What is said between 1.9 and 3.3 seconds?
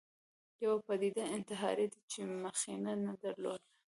دی چې مخینه نه